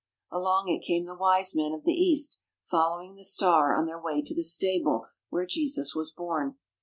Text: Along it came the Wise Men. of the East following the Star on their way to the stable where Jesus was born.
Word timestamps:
Along 0.31 0.67
it 0.67 0.79
came 0.79 1.05
the 1.05 1.13
Wise 1.13 1.53
Men. 1.53 1.73
of 1.73 1.83
the 1.83 1.93
East 1.93 2.41
following 2.63 3.13
the 3.13 3.23
Star 3.23 3.75
on 3.77 3.85
their 3.85 4.01
way 4.01 4.23
to 4.23 4.33
the 4.33 4.41
stable 4.41 5.05
where 5.29 5.45
Jesus 5.45 5.93
was 5.93 6.09
born. 6.09 6.55